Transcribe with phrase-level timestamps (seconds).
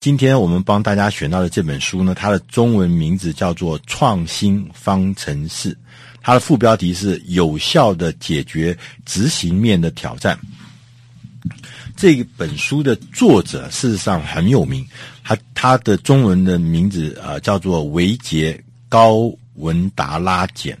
[0.00, 5.72] 今天我们帮大家选到的这本书呢，它的中文名字叫做《创新方程式》，
[6.22, 10.38] 它的副标题是“有效的解决执行面的挑战”。
[11.96, 14.86] 这本书的作者事实上很有名，
[15.24, 20.78] 他他的中文的名字啊、叫做维杰高文达拉简。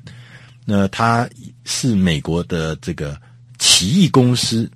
[0.64, 1.28] 那他
[1.64, 3.20] 是美国的这个
[3.58, 4.70] 奇异公司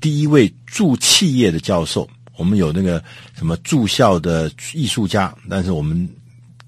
[0.00, 2.10] 第一位驻企业的教授。
[2.36, 3.02] 我们有那个
[3.36, 6.08] 什么住校的艺术家，但是我们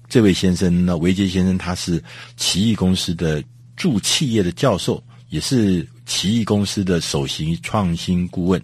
[0.07, 2.01] 这位先生呢，维杰先生，他是
[2.37, 3.43] 奇异公司的
[3.75, 8.61] 驻企业的教授，也是奇异公司的首席创新顾问。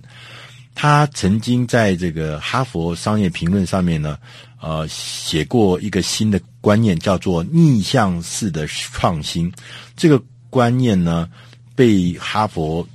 [0.75, 4.17] 他曾经在这个《哈佛商业评论》上面呢，
[4.61, 9.51] 呃，写过一个新的观念，叫做逆向式的创新。
[9.95, 11.29] 这个观念呢，
[11.75, 12.87] 被哈佛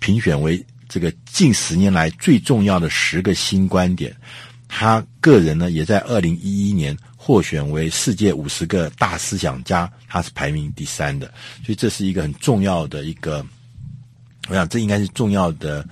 [0.00, 0.62] 评选为。
[0.90, 4.12] 这个近十年来最重要的十个新观点，
[4.66, 11.32] 他个人呢也在二零一一年获选为世界五十个大思想家，他是排名第三的，
[11.64, 13.46] 所以这是一个很重要的一个，
[14.48, 15.86] 我想这应该是重要的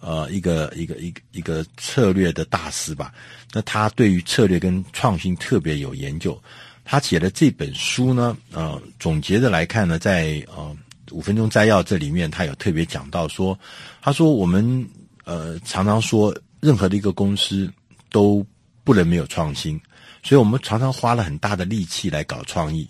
[0.00, 3.14] 呃一个一个一个一个策略的大师吧。
[3.52, 6.36] 那他对于策略跟创新特别有研究，
[6.84, 10.76] 他写的这本书呢，呃，总结的来看呢，在呃。
[11.12, 13.58] 五分钟摘要这里面，他有特别讲到说，
[14.00, 14.88] 他说我们
[15.24, 17.72] 呃常常说，任何的一个公司
[18.10, 18.44] 都
[18.82, 19.80] 不能没有创新，
[20.22, 22.88] 所以我们常常花了很大的力气来搞创意、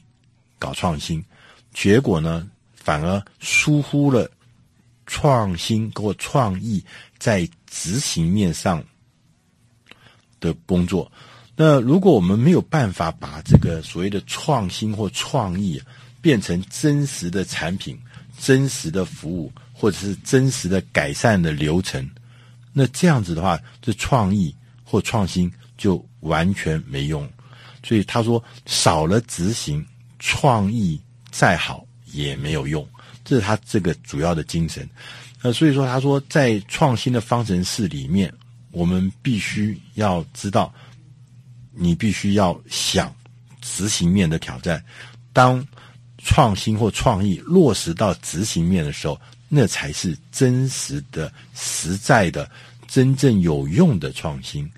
[0.59, 1.23] 搞创新，
[1.75, 4.31] 结果呢，反而疏忽了
[5.07, 6.83] 创新或创意
[7.19, 8.83] 在执行面上
[10.41, 11.11] 的工作。
[11.55, 15.81] 那如果我们没有办法把这个所谓的创新或创意
[16.23, 17.99] 变成真实的产品，
[18.45, 22.05] 真实的服务，或者是真实的改善的流程，
[22.73, 25.49] 那这样子的话，这创意或创新
[25.79, 27.29] 就完全没用。
[27.85, 29.87] 所以他说，少了执行，
[30.19, 32.85] 创意再好也没有用。
[33.25, 34.89] 这是他这个主要的精神。
[35.41, 38.33] 那所以说，他说在创新的方程式里面，
[38.73, 40.75] 我们必须要知道，
[41.71, 43.15] 你必须要想
[43.61, 44.85] 执行面的挑战。
[45.33, 45.65] 当
[46.25, 52.49] 创新或创意落实到执行面的时候，那才是真实的、实在的、
[52.87, 54.71] 真正有用的创新。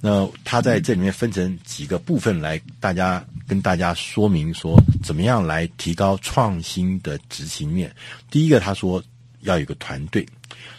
[0.00, 7.94] 那他在这里面分成几个部分来，大家跟大家说明说，怎么样来提高创新的执行面。
[8.28, 9.00] 第一个，他说
[9.42, 10.26] 要有个团队，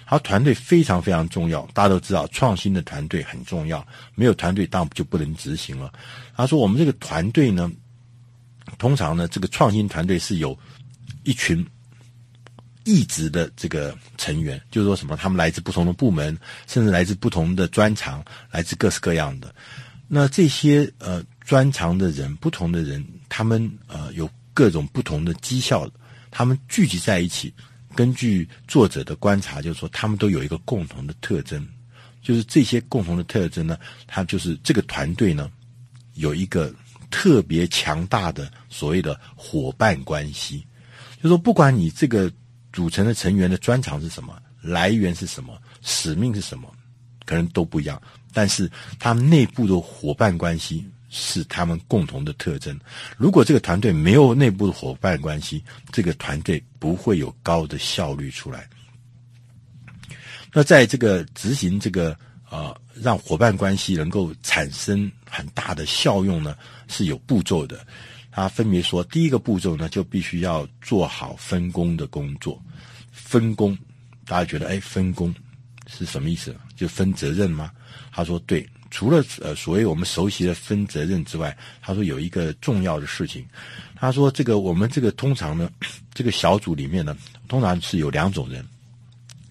[0.06, 1.62] 他团队非常非常重要。
[1.74, 3.86] 大家都知道，创新的团队很重要，
[4.16, 5.92] 没有团队当然就不能执行了。
[6.36, 7.72] 他说，我们这个团队呢。
[8.78, 10.58] 通常呢，这个创新团队是有
[11.24, 11.66] 一群
[12.84, 19.54] 异职的这个成员，就是说什么，他们来自不同的部门，甚至来自不同的专长，来自各式各样的。
[20.08, 25.90] 那这些呃专长的人，不同的人，他们呃有各种不同的绩效，
[26.30, 27.54] 他们聚集在一起。
[27.96, 31.66] 根据作者的观察，就是说他们都有一个共同的特征，
[32.22, 35.50] 就是这些共同的特征呢，他就是这个团队呢
[36.16, 36.74] 有一个。
[37.16, 40.66] 特别强大的所谓的伙伴关系，
[41.22, 42.32] 就说，不管你这个
[42.72, 46.68] 组成的成员的专长是什么，来源是什么，使命是什么，
[47.24, 48.02] 可能都不一样，
[48.34, 52.76] 但是他们内部的伙伴关系是他们共同的特征。
[53.16, 58.68] 如果这个团队没有内部的伙伴关系，这个团队不会有高的效率出来。
[60.52, 62.18] 那在这个执行这个。
[62.54, 66.56] 啊、呃，让伙伴关系能够产生很大的效用呢，
[66.88, 67.86] 是有步骤的。
[68.32, 72.62] 他分别说，第一个步骤呢，就必须要做好分工的工作。
[73.12, 73.78] 分工，
[74.26, 75.34] 大家觉得，哎，分工
[75.88, 76.56] 是什么意思？
[76.76, 77.72] 就分责任吗？
[78.12, 78.68] 他说，对。
[78.96, 83.44] 除了呃，所谓我们熟悉的分责任之外，他说有一个重要的事情。
[83.96, 85.68] 他说，这个我们这个通常呢，
[86.14, 87.18] 这个小组里面呢，
[87.48, 88.64] 通常是有两种人。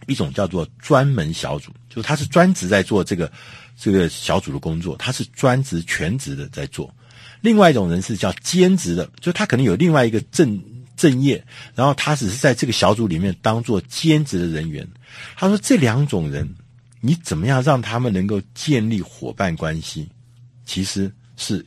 [0.07, 3.31] 一种叫做专门小组，就是他是专职在做这个
[3.77, 6.93] 这个小组的工作，他是专职全职的在做。
[7.41, 10.63] 另外一种人是叫兼职的，就他可能有另外一个正
[10.97, 11.45] 正业，
[11.75, 14.87] 然后他只是在这个小组里面当做兼职的人员。
[15.37, 16.55] 他说这两种人，
[17.01, 20.09] 你怎么样让他们能够建立伙伴关系，
[20.65, 21.65] 其实是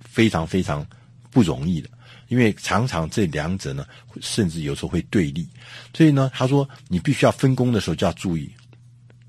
[0.00, 0.86] 非常非常
[1.30, 1.90] 不容易的。
[2.28, 3.86] 因为常常这两者呢，
[4.20, 5.46] 甚至有时候会对立，
[5.94, 8.50] 所以呢，他说你必须要分工的时候就要注意。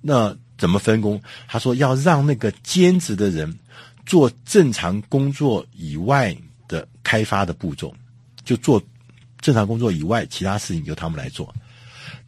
[0.02, 1.22] 那怎么分工？
[1.48, 3.58] 他说要让那个兼职的人
[4.06, 6.36] 做正常工作以外
[6.68, 7.94] 的开发的步骤，
[8.44, 8.82] 就做
[9.40, 11.54] 正常工作以外其他事情由他们来做。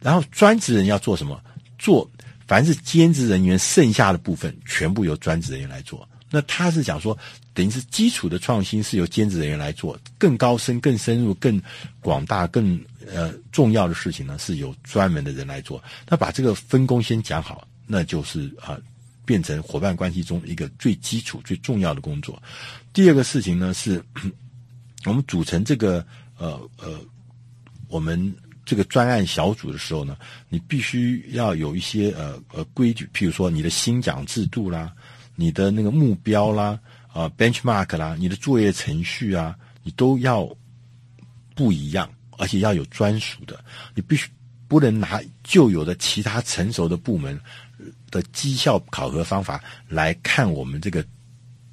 [0.00, 1.40] 然后专职人要做什么？
[1.78, 2.08] 做
[2.46, 6.06] 凡是兼职人员剩下的部分，全部由专职人员来做。
[6.32, 7.18] 那他是讲说，
[7.52, 11.60] 等于是基础的创新是由兼职人员来做，更高深、更深入、更
[12.00, 12.80] 广大、更
[13.12, 15.82] 呃重要的事情呢，是由专门的人来做。
[16.08, 18.78] 那把这个分工先讲好，那就是啊、
[19.24, 22.40] 变成伙伴关系中一个最基础、最重要的工作。
[22.92, 24.00] 第二个事情呢，是
[25.06, 26.06] 我们组成这个
[26.38, 27.00] 呃呃，
[27.88, 28.32] 我们
[28.64, 30.16] 这个专案小组的时候呢，
[30.48, 34.92] 你必须要有一些呃呃规矩，譬如说你的薪奖制度啦。
[35.34, 36.78] 你的那个目标啦，
[37.12, 40.48] 啊，benchmark 啦，你的作业程序啊，你都要
[41.54, 43.62] 不一样，而且要有专属的。
[43.94, 44.28] 你必须
[44.68, 47.38] 不能拿旧有的其他成熟的部门
[48.10, 51.04] 的绩效考核方法来看我们这个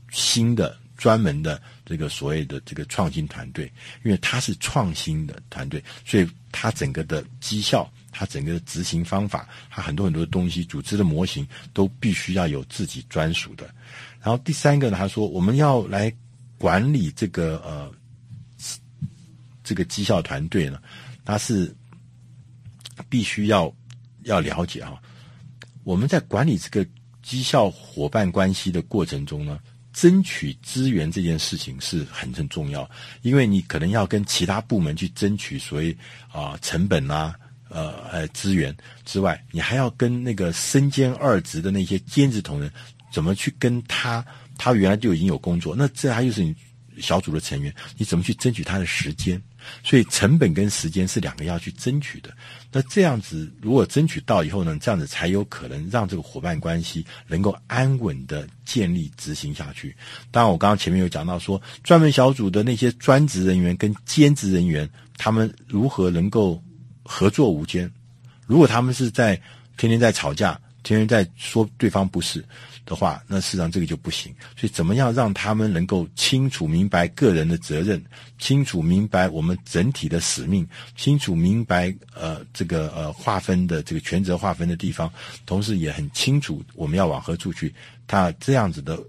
[0.09, 3.71] 新的专门的这个所谓的这个创新团队，
[4.03, 7.91] 因为它是创新的团队，所以它整个的绩效。
[8.17, 13.69] 他整个的执行方法，他很多很多的东西，组织的模型都必须要有自己专属的。
[14.19, 16.11] 然后第三个呢，他说我们要来
[16.57, 17.91] 管理这个呃
[19.63, 20.81] 这个绩效团队呢，
[21.23, 21.71] 他是
[23.07, 23.71] 必须要
[24.23, 24.99] 要了解啊。
[25.83, 26.83] 我们在管理这个
[27.21, 29.59] 绩效伙伴关系的过程中呢，
[29.93, 32.89] 争取资源这件事情是很很重要，
[33.21, 35.95] 因为你可能要跟其他部门去争取所谓
[36.31, 37.35] 啊、成本啊。
[37.69, 38.75] 呃呃，资源
[39.05, 42.71] 之外，你还要跟那个身兼二职的那些兼职同仁，
[43.11, 44.25] 怎么去跟他？
[44.57, 46.55] 他原来就已经有工作，那这他就是你
[46.99, 49.39] 小组的成员，你怎么去争取他的时间？
[49.83, 52.31] 所以成本跟时间是两个要去争取的。
[52.71, 59.95] 那这样子，如果争取到以后呢，这样子才有可能让这个伙伴关系能够安稳的建立执行下去。
[60.31, 66.63] 当然，我刚刚前面有讲到说，专门小组的那些专职人员跟兼职人员，他们如何能够
[67.07, 67.89] 合作无间，
[68.45, 69.39] 如果他们是在
[69.77, 72.43] 天天在吵架，天天在说对方不是
[72.85, 74.33] 的话，那事实上这个就不行。
[74.57, 78.03] 所以，怎么样让他们能够清楚明白个人的责任，
[78.37, 85.11] 清楚明白我们整体的使命，清楚明白呃这个呃划分的这个权责划分的地方，
[85.45, 87.73] 同时也很清楚我们要往何处去。
[88.05, 88.99] 他这样子的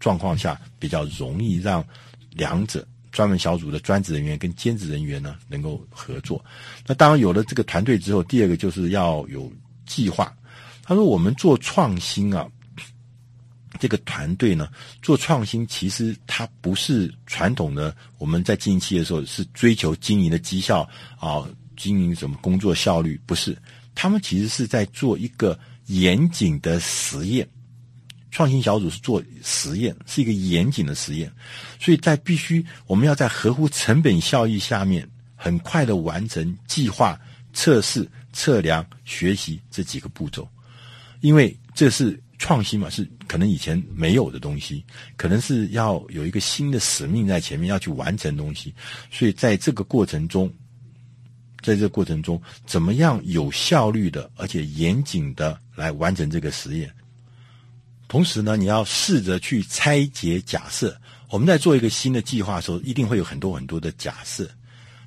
[0.00, 1.84] 状况下，比较容易让
[2.30, 2.86] 两者。
[3.14, 6.44] 专门小组的专职人员跟兼职人员呢，能够合作。
[6.84, 9.50] 那当然有了这个团队之后，第二个就是要有
[9.86, 10.36] 计划。
[10.82, 12.46] 他说：“我们做创新啊，
[13.78, 14.68] 这个团队呢，
[15.00, 20.82] 做创新其实它不是传统的我们在经营企业的时候是追求经营的绩效
[21.20, 23.56] 啊，经营什么工作效率，不是。
[23.94, 25.56] 他们其实是在做一个
[25.86, 27.48] 严谨的实验。”
[28.34, 31.32] 创新小组是做实验，是一个严谨的实验，
[31.78, 37.16] 所以在必须我们要在合乎成本效益下面，很快的完成计划、
[37.52, 40.48] 测试、测量、学习这几个步骤，
[41.20, 44.84] 因为这是创新嘛，是可能以前没有的东西，
[45.16, 48.74] 可能是要有一个新的使命在前面要去完成东西，
[49.12, 50.52] 所以在这个过程中，
[51.62, 56.92] 在这个过程中，怎么样有效率的而且严谨的来完成这个实验。
[58.08, 60.96] 同时呢，你要试着去拆解假设。
[61.30, 64.48] 我们在做一个新的计划的时候，一定会有很多很多的假设。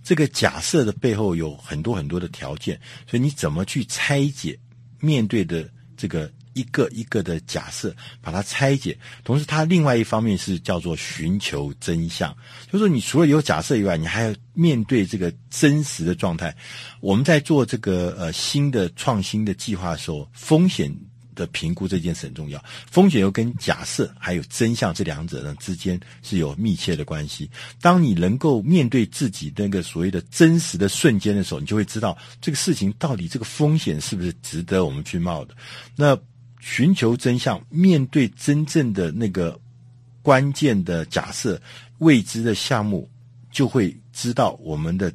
[0.03, 2.79] 这个假设的背后有很多很多的条件，
[3.09, 4.57] 所以你怎么去拆解
[4.99, 8.97] 面对的这个一个一个的假设，把它拆解。
[9.23, 12.35] 同时，它另外一方面是叫做寻求真相，
[12.65, 16.53] 就是说你除了有假设以外，你还要面对这个真实的状态。
[16.99, 20.93] 我们在做这个呃新的创新的计划的时候，风险。
[21.37, 27.49] 的评估这件事很重要，风险又跟假设还有真相这两者呢之间是有密切的关系。
[27.79, 35.55] 当你能够面对自己那个所谓的真实的瞬间的时候，你就会知道这个事情到底这个风险是不是值得我们去冒的。
[35.95, 36.17] 那
[36.59, 39.57] 寻求真相，面对真正的那个
[40.23, 41.61] 关键的假设、
[41.99, 43.07] 未知的项目，
[43.51, 45.13] 就会知道我们的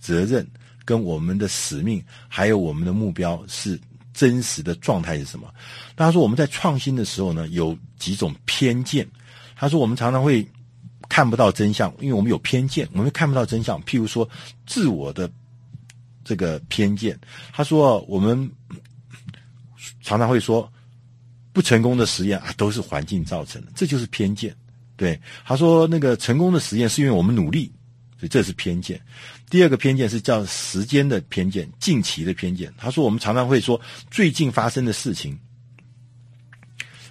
[0.00, 0.46] 责任
[0.84, 3.80] 跟我们的使命，还有我们的目标是。
[4.12, 5.52] 真实的状态是什么？
[5.96, 9.06] 他说我们在创新的时候呢，有几种偏见。
[9.54, 10.46] 他说我们常常会
[11.08, 13.82] 看不到真相，因为我们有偏见，我们看不到真相。
[13.84, 14.28] 譬如说
[14.66, 15.30] 自我的
[16.24, 17.18] 这个偏见。
[17.52, 18.50] 他说我们
[20.00, 20.70] 常常会说
[21.52, 24.54] 不成功的实验啊，都是环境造成的，这就是偏见。
[24.96, 27.72] 对，他说那个成功的实验是因为我们努力。
[28.18, 29.00] 所以这是偏见。
[29.50, 32.72] 第二个偏见是叫时间的偏见，近期的偏见。
[32.78, 33.78] 他说，我们常常会说
[34.08, 35.36] 最近发生的事情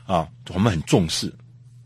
[0.06, 1.32] 啊，我们很重视，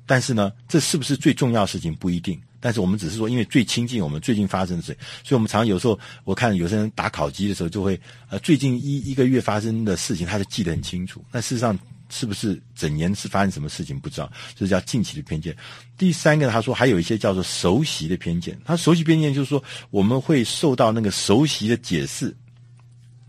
[0.05, 2.39] 但是呢，这是不是最重要的事情不一定。
[2.59, 11.25] 但是我们只是说，因为最亲近我们最近发生的事，所以我们常有时候我看有些人打考绩的时候，就会呃最近一一个月发生的事情，他就记得很清楚。
[11.31, 11.77] 那事实上
[12.13, 15.57] 是不是整年是发生什么事情不知道，这叫近期的偏见。
[15.97, 22.35] 第三个他说还有一些叫做熟悉的偏见，他熟悉偏见就是说我们会受到那个熟悉的解释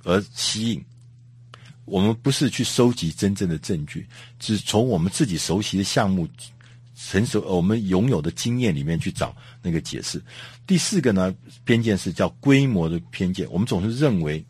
[0.03, 0.85] 而吸引。
[1.87, 4.07] 我们不是去收集真正的证据，
[4.39, 6.29] 只从我们自己熟悉的项目、
[6.95, 10.23] 成熟我们拥有的经验里面去找那个解释。
[10.67, 13.47] 第四个呢，偏见是叫规模的偏见。
[13.51, 14.43] 我们总是认为，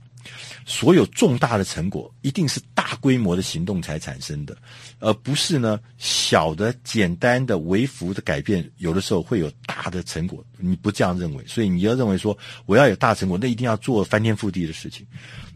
[0.65, 4.57] 所有重大的成果一定是大规模的行动才产生的，
[4.99, 10.45] 而不是呢小的、简单的、微幅的改变，有的时候会有大的成果。
[10.59, 15.07] 你不这样认为，所以你要认为说，我要有大成果，那一定要做翻天覆地的事情。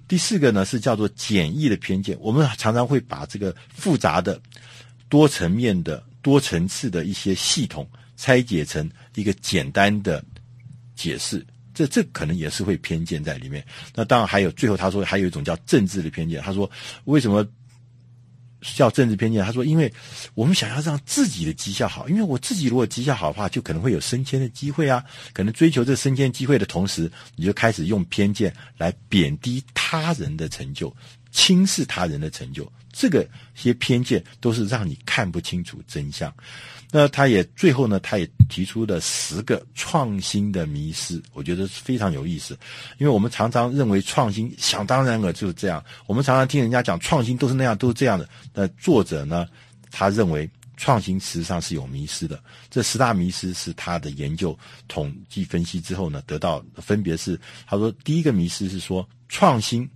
[0.06, 4.40] 第四个呢是叫做简易的偏见，我们常常会把这个复杂的、
[5.08, 10.24] 多层面的、多层次的一些系统拆解成一个简单的
[10.96, 11.46] 解释，
[11.86, 13.64] 这这可能也是会偏见在里面。
[13.94, 16.68] 那当然还有最后他说还有一种叫政治的偏见，他说
[17.04, 17.46] 为什么？
[18.74, 19.92] 叫政治偏见，他说：“因为
[20.34, 25.00] 我们想要让自己的绩效好，因为我自己如果绩效好的话，就可能会有升迁的机会啊。
[25.32, 30.92] 可能追求这升迁机会的同时，你就开始用偏见来贬低他人的成就，
[31.30, 32.68] 轻视他人的成就。
[32.98, 33.24] 这个
[33.54, 36.34] 些偏见都是让你看不清楚真相。”
[36.90, 42.58] 那他也最后呢，他也提出了十个创新的迷思，我觉得是非常有意思。
[42.96, 48.26] 因为我们常常认为创新想当然尔就是这样，我们常常听人家讲创新都是那样，都是这样的。
[48.54, 49.46] 那作者呢，
[49.90, 52.42] 他认为创新实际上是有迷失的。
[52.70, 59.86] 这十大迷失是他的研究统计分析之后呢，得到分别是，他说第一个迷失是说创新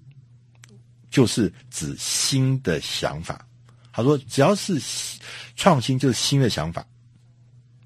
[1.12, 3.47] 就是指新的想法。
[3.92, 4.81] 他说：“只要是
[5.54, 6.85] 创新，就是新的想法。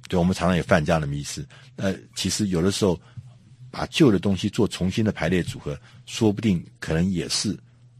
[0.08, 1.44] 对，我们常常也犯这样的迷思。
[1.74, 2.98] 呃，其实有的时候，
[3.72, 7.58] 把旧的东西做重新的排列组合，说不定可能也是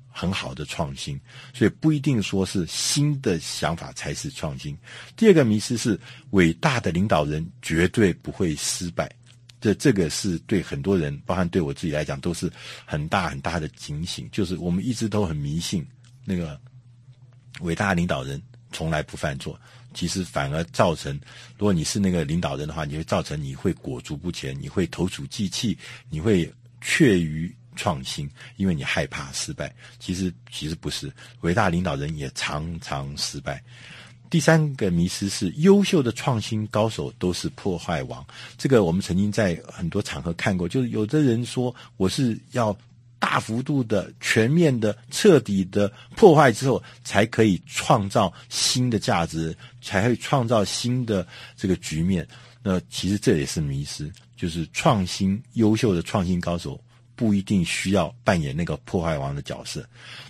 [0.08, 1.20] 很好的创新。
[1.52, 4.78] 所以不一定说是新的想法才是创新。
[5.16, 5.98] 第二个迷思是，
[6.30, 9.10] 伟大的领导人绝对不会失败。
[9.60, 12.50] 这这个是对很多人，包含对我自己来讲，都是
[12.84, 14.28] 很大很大的警醒。
[14.30, 15.86] 就是我们一直都很迷信
[16.24, 16.60] 那个。”
[17.60, 18.38] 伟大领导人
[18.70, 19.58] 从来不犯错，
[19.94, 21.18] 其实反而造成，
[21.56, 25.74] 如果你是那个领导人的话，你会造成你会裹足不前，你会投鼠忌器，
[26.10, 29.74] 你会怯于创新，因为你害怕失败。
[29.98, 31.10] 其实其实不是，
[31.40, 33.64] 伟大领导人也常常失败。
[34.30, 38.24] 第三个迷失是，优秀的创新高手都是破坏王。
[38.58, 42.76] 这个我们曾经在很多场合看过，就是有的人说我是要。
[43.18, 52.28] 大幅度的、全面的、彻底的破坏之后，才可以创造新的价值，才会创造新的这个局面。
[52.62, 56.78] 那其实这也是迷失，就是创新优秀的创新高手
[57.16, 59.84] 不一定需要扮演那个破坏王的角色。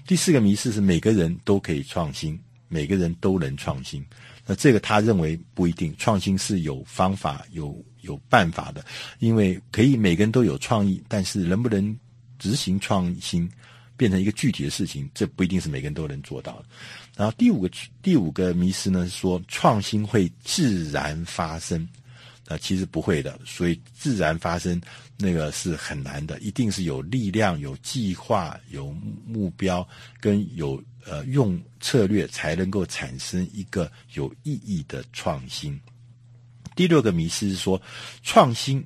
[0.06, 4.04] 第四个迷思是每个人都可以创新，每个人都能创新。
[4.46, 8.84] 那这个他认为不一定，创新是有方法、有有办法的，
[9.18, 11.96] 因为可以每个人都有创意，但是能不能？
[12.38, 13.50] 执行创新
[13.96, 16.66] 变成一个具体的事情，这不一定是每个人都能做到的。
[17.16, 17.70] 然后第五个
[18.02, 21.88] 第五个迷思呢，是说创新会自然发生，
[22.46, 23.40] 那其实不会的。
[23.46, 24.78] 所以自然发生
[25.16, 28.94] 那个是很难的，一定是有力量、有计划、有
[29.26, 29.88] 目标
[30.20, 35.80] 跟有呃用策略才能够产生一个有意义的创新。
[36.74, 37.80] 第六个迷思是说
[38.22, 38.84] 创新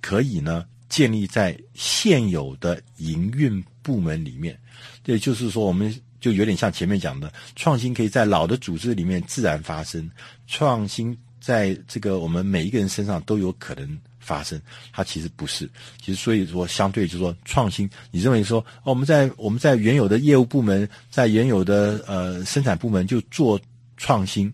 [0.00, 0.66] 可以呢。
[0.90, 4.58] 建立在现有的营运部门里面，
[5.04, 10.10] 也就是说，我们就有点像前面讲的，创新可以在老的组织里面自然发生，
[10.48, 14.00] 创新在这个我们每一个人身上都有可能
[14.30, 14.60] 发生。
[14.92, 15.68] 它其实不是，
[16.00, 23.60] 其实所以说，相对就是说，创新，你认为说，我们在我们在原有的业务部门，在原有的呃生产部门就做
[23.96, 24.52] 创新，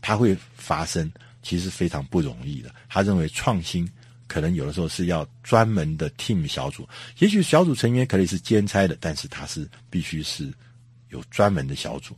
[0.00, 1.10] 它会发生，
[1.42, 2.74] 其实非常不容易的。
[2.88, 3.88] 他认为创新。
[4.28, 6.86] 可能有的时候是要专门的 team 小组，
[7.18, 10.52] 也许小组成员可以是兼差的，但是他是必须是
[11.08, 12.14] 有专门的小组。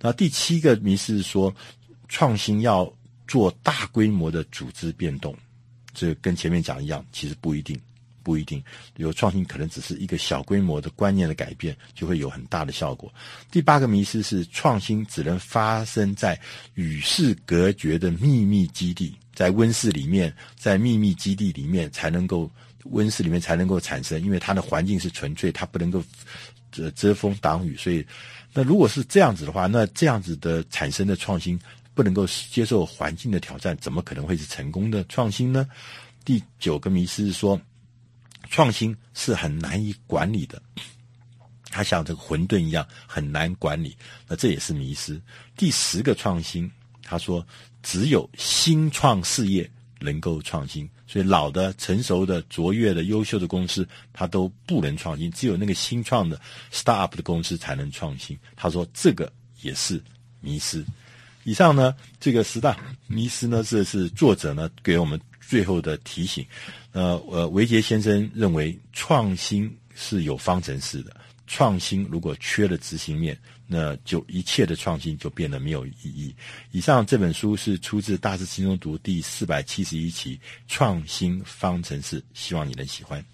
[0.00, 1.54] 那第七个迷是说，
[2.08, 2.92] 创新要
[3.28, 5.32] 做大规模的组织变动，
[5.94, 7.78] 这跟前面讲一样，其实不一定。
[8.24, 8.62] 不一定
[8.98, 13.12] 有创新，可能只是一个小规模的观念的改变，就会有很大的效果。
[13.50, 16.40] 第八个迷思是创新只能发生在
[16.74, 22.48] 与世隔绝的秘密基地，在温室里面，在秘密基地里面才能够
[22.84, 26.00] 温室里面才能够产生，因为它的环境是纯粹，它不能够
[26.70, 27.76] 遮遮风挡雨。
[27.76, 28.06] 所以，
[28.52, 31.58] 那如果是这样子的话，那这样子的产生的创新
[31.94, 35.68] 不能够接受环境的挑战，怎么可能会是成功的创新呢？
[36.24, 37.60] 第九个迷思是说，
[38.48, 40.62] 创新是很难以管理的，
[41.70, 43.96] 它像这个混沌一样很难管理，
[44.28, 45.20] 那这也是迷思。
[45.56, 46.70] 第十个创新，
[47.02, 47.44] 他说
[47.82, 49.68] 只有新创事业
[50.00, 56.40] 能够创新，所以老的、成熟的、卓越的、优秀的公司，它都不能创新，只有那个新创的
[56.72, 58.38] startup 的公司才能创新。
[58.54, 60.02] 他说这个也是
[60.40, 60.84] 迷思。
[61.44, 66.46] 以上呢，这个十大迷思呢，这是作者呢给我们最后的提醒。
[66.92, 76.34] 呃呃，维杰先生认为创新是有方程式的，创新如果缺了执行面，那就一切的创新就变得没有意义。
[76.70, 80.36] 以上这本书是出自《大师轻松读》第四百七十一期
[80.68, 83.24] 《创新方程式》，希望你能喜欢。